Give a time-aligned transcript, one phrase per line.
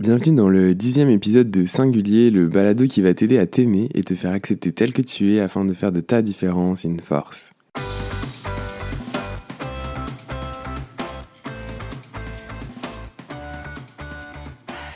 [0.00, 4.04] Bienvenue dans le dixième épisode de Singulier, le balado qui va t'aider à t'aimer et
[4.04, 7.50] te faire accepter tel que tu es afin de faire de ta différence une force.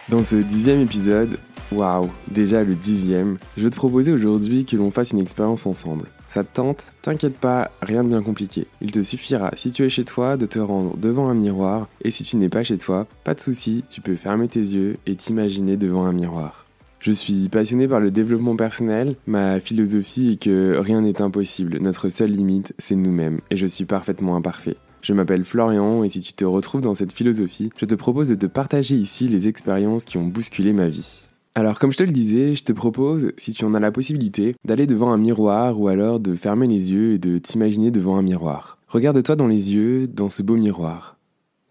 [0.09, 1.37] Dans ce dixième épisode,
[1.73, 6.07] waouh, déjà le dixième, je vais te proposer aujourd'hui que l'on fasse une expérience ensemble.
[6.33, 8.67] Ça te tente T'inquiète pas, rien de bien compliqué.
[8.81, 12.11] Il te suffira, si tu es chez toi, de te rendre devant un miroir, et
[12.11, 15.15] si tu n'es pas chez toi, pas de souci, tu peux fermer tes yeux et
[15.15, 16.65] t'imaginer devant un miroir.
[17.01, 22.09] Je suis passionné par le développement personnel, ma philosophie est que rien n'est impossible, notre
[22.09, 24.77] seule limite, c'est nous-mêmes, et je suis parfaitement imparfait.
[25.03, 28.37] Je m'appelle Florian et si tu te retrouves dans cette philosophie, je te propose de
[28.37, 31.25] te partager ici les expériences qui ont bousculé ma vie.
[31.55, 34.57] Alors comme je te le disais, je te propose, si tu en as la possibilité,
[34.65, 38.23] d'aller devant un miroir ou alors de fermer les yeux et de t'imaginer devant un
[38.23, 38.79] miroir.
[38.89, 41.19] Regarde-toi dans les yeux, dans ce beau miroir.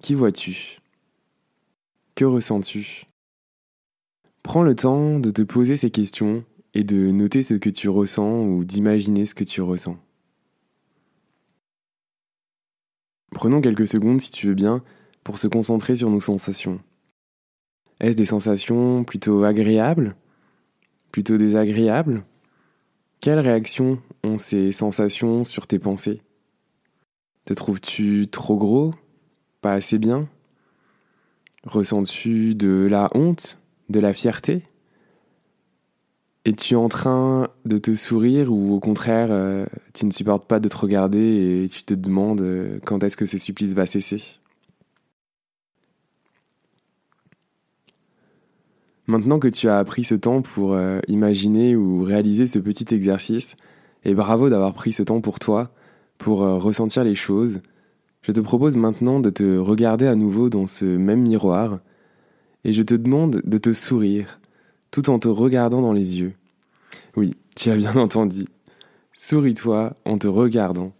[0.02, 0.80] Qui vois-tu?
[2.14, 3.06] Que ressens-tu?
[4.44, 6.44] Prends le temps de te poser ces questions
[6.74, 9.98] et de noter ce que tu ressens ou d'imaginer ce que tu ressens.
[13.32, 14.84] Prenons quelques secondes, si tu veux bien,
[15.24, 16.80] pour se concentrer sur nos sensations.
[18.02, 20.16] Est-ce des sensations plutôt agréables?
[21.12, 22.24] Plutôt désagréables?
[23.20, 26.24] Quelle réaction ont ces sensations sur tes pensées?
[27.46, 28.90] Te trouves-tu trop gros?
[29.62, 30.28] Pas assez bien?
[31.64, 33.60] Ressens-tu de la honte?
[33.90, 34.64] De la fierté?
[36.44, 40.68] Es-tu en train de te sourire ou au contraire, euh, tu ne supportes pas de
[40.68, 44.41] te regarder et tu te demandes euh, quand est-ce que ce supplice va cesser?
[49.12, 53.58] Maintenant que tu as appris ce temps pour euh, imaginer ou réaliser ce petit exercice,
[54.06, 55.74] et bravo d'avoir pris ce temps pour toi,
[56.18, 57.60] pour ressentir les choses,
[58.22, 61.80] je te propose maintenant de te regarder à nouveau dans ce même miroir
[62.64, 64.40] et je te demande de te sourire
[64.92, 66.34] tout en te regardant dans les yeux.
[67.16, 68.46] Oui, tu as bien entendu.
[69.14, 70.94] Souris-toi en te regardant.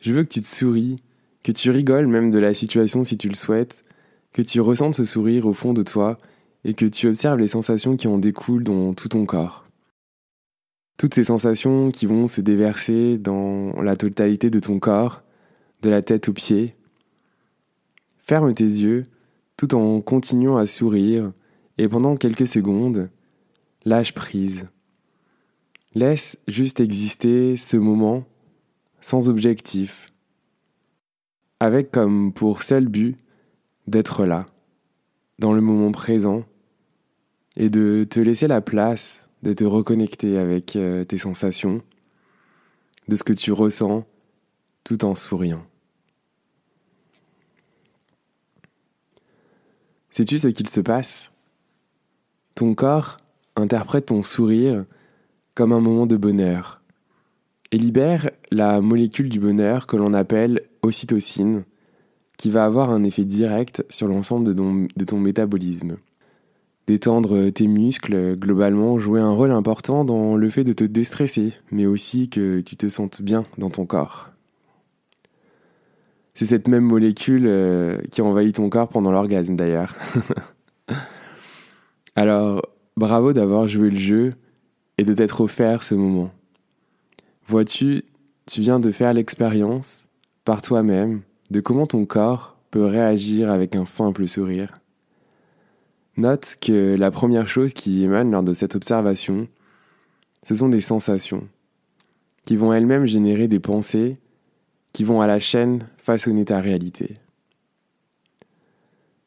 [0.00, 1.02] Je veux que tu te souris,
[1.42, 3.84] que tu rigoles même de la situation si tu le souhaites,
[4.32, 6.18] que tu ressentes ce sourire au fond de toi
[6.64, 9.64] et que tu observes les sensations qui en découlent dans tout ton corps.
[10.96, 15.22] Toutes ces sensations qui vont se déverser dans la totalité de ton corps,
[15.82, 16.74] de la tête aux pieds.
[18.18, 19.06] Ferme tes yeux
[19.56, 21.32] tout en continuant à sourire
[21.78, 23.10] et pendant quelques secondes,
[23.84, 24.68] lâche prise.
[25.94, 28.24] Laisse juste exister ce moment
[29.00, 30.12] sans objectif,
[31.58, 33.16] avec comme pour seul but
[33.86, 34.46] d'être là,
[35.40, 36.44] dans le moment présent,
[37.56, 41.82] et de te laisser la place de te reconnecter avec euh, tes sensations,
[43.08, 44.06] de ce que tu ressens,
[44.84, 45.64] tout en souriant.
[50.10, 51.32] Sais-tu ce qu'il se passe?
[52.54, 53.16] Ton corps
[53.56, 54.84] interprète ton sourire
[55.54, 56.82] comme un moment de bonheur
[57.72, 61.64] et libère la molécule du bonheur que l'on appelle ocytocine,
[62.40, 65.98] qui va avoir un effet direct sur l'ensemble de ton, métabolisme.
[66.86, 71.84] Détendre tes muscles, globalement, jouer un rôle important dans le fait de te déstresser, mais
[71.84, 74.30] aussi que tu te sentes bien dans ton corps.
[76.32, 79.94] C'est cette même molécule euh, qui envahit ton corps pendant l'orgasme d'ailleurs.
[82.16, 82.62] Alors,
[82.96, 84.32] bravo d'avoir joué le jeu
[84.96, 86.30] et de t'être offert ce moment.
[87.46, 88.04] Vois-tu,
[88.46, 90.04] tu viens de faire l'expérience,
[90.46, 94.80] par toi-même, de comment ton corps peut réagir avec un simple sourire.
[96.16, 99.48] Note que la première chose qui émane lors de cette observation,
[100.42, 101.46] ce sont des sensations,
[102.44, 104.18] qui vont elles-mêmes générer des pensées,
[104.92, 107.16] qui vont à la chaîne façonner ta réalité.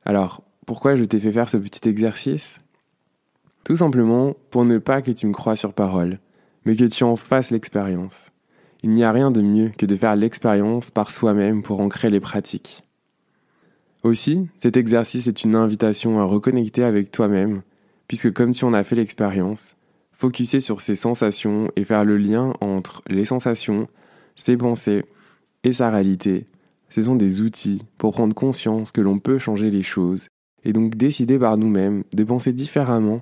[0.06, 2.60] Alors, pourquoi je t'ai fait faire ce petit exercice?
[3.64, 6.20] Tout simplement pour ne pas que tu me crois sur parole,
[6.66, 8.33] mais que tu en fasses l'expérience.
[8.84, 12.20] Il n'y a rien de mieux que de faire l'expérience par soi-même pour ancrer les
[12.20, 12.84] pratiques.
[14.04, 17.62] Aussi, cet exercice est une invitation à reconnecter avec toi-même,
[18.10, 19.78] puisque comme tu en as fait l'expérience,
[20.12, 23.88] focuser sur ces sensations et faire le lien entre les sensations,
[24.36, 25.06] ses pensées
[25.64, 26.46] et sa réalité,
[26.90, 30.28] ce sont des outils pour prendre conscience que l'on peut changer les choses
[30.66, 33.22] et donc décider par nous-mêmes de penser différemment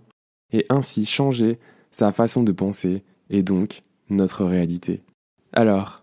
[0.51, 1.59] et ainsi changer
[1.91, 5.03] sa façon de penser et donc notre réalité.
[5.53, 6.01] Alors,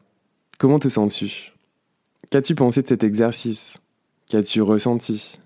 [0.58, 1.54] comment te sens-tu?
[2.30, 3.78] Qu'as-tu pensé de cet exercice?
[4.30, 5.40] Qu'as-tu ressenti?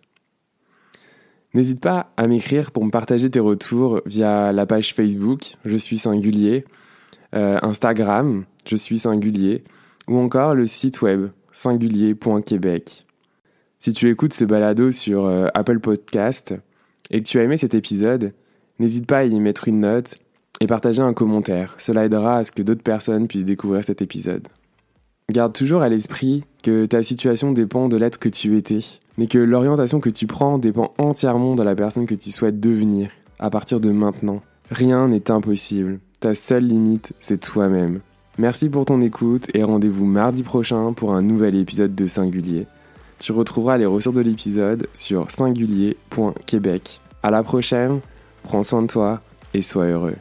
[1.55, 5.99] N'hésite pas à m'écrire pour me partager tes retours via la page Facebook Je suis
[5.99, 6.65] singulier,
[7.37, 9.63] euh, Instagram Je suis singulier,
[10.09, 13.07] ou encore le site web singulier.québec.
[13.79, 16.57] Si tu écoutes ce balado sur euh, Apple Podcast,
[17.11, 18.33] et que tu as aimé cet épisode,
[18.81, 20.17] n'hésite pas à y mettre une note
[20.63, 21.75] et partager un commentaire.
[21.79, 24.47] Cela aidera à ce que d'autres personnes puissent découvrir cet épisode.
[25.31, 28.85] Garde toujours à l'esprit que ta situation dépend de l'être que tu étais,
[29.19, 33.11] mais que l'orientation que tu prends dépend entièrement de la personne que tu souhaites devenir
[33.41, 34.41] à partir de maintenant.
[34.71, 35.99] Rien n'est impossible.
[36.21, 38.01] Ta seule limite, c'est toi-même.
[38.39, 42.67] Merci pour ton écoute et rendez-vous mardi prochain pour un nouvel épisode de Singulier.
[43.19, 47.01] Tu retrouveras les ressources de l'épisode sur singulier.québec.
[47.25, 47.99] À la prochaine,
[48.45, 49.21] prends soin de toi
[49.55, 50.17] et sois heureux.